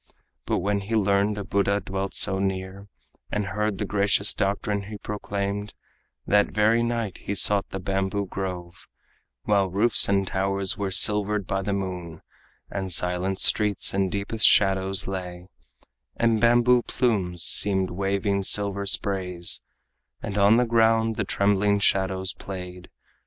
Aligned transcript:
But 0.47 0.57
when 0.57 0.79
he 0.79 0.95
learned 0.95 1.37
a 1.37 1.43
Buddha 1.43 1.79
dwelt 1.79 2.15
so 2.15 2.39
near, 2.39 2.87
And 3.31 3.45
heard 3.49 3.77
the 3.77 3.85
gracious 3.85 4.33
doctrine 4.33 4.85
he 4.89 4.97
proclaimed, 4.97 5.75
That 6.25 6.47
very 6.49 6.81
night 6.81 7.19
he 7.19 7.35
sought 7.35 7.69
the 7.69 7.77
bamboo 7.79 8.25
grove, 8.25 8.87
While 9.43 9.69
roofs 9.69 10.09
and 10.09 10.25
towers 10.25 10.75
were 10.75 10.89
silvered 10.89 11.45
by 11.45 11.61
the 11.61 11.71
moon, 11.73 12.23
And 12.71 12.91
silent 12.91 13.37
streets 13.39 13.93
in 13.93 14.09
deepest 14.09 14.47
shadows 14.47 15.07
lay, 15.07 15.49
And 16.17 16.41
bamboo 16.41 16.81
plumes 16.81 17.43
seemed 17.43 17.91
waving 17.91 18.41
silver 18.41 18.87
sprays, 18.87 19.61
And 20.19 20.35
on 20.35 20.57
the 20.57 20.65
ground 20.65 21.15
the 21.15 21.25
trembling 21.25 21.77
shadows 21.77 22.33
played. 22.33 22.89